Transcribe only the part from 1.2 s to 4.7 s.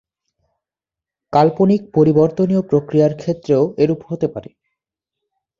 কাল্পনিক পরিবর্তনীয় প্রক্রিয়ার ক্ষেত্রেও এরূপ হতে পারে।